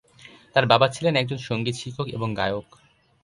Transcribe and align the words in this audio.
তার 0.55 0.65
বাবা 0.65 0.87
ছিলেন 0.87 1.13
একজন 1.15 1.39
সঙ্গীত 1.39 1.75
শিক্ষক 1.77 2.07
এবং 2.09 2.29
গায়ক। 2.35 2.67